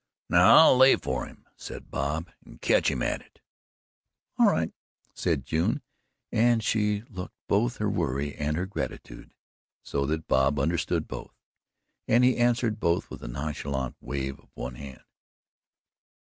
[0.31, 3.39] "Now I'll lay for him," said Bob, "and catch him at it."
[4.39, 4.71] "All right,"
[5.13, 5.83] said June,
[6.31, 9.35] and she looked both her worry and her gratitude
[9.83, 11.35] so that Bob understood both;
[12.07, 15.03] and he answered both with a nonchalant wave of one hand.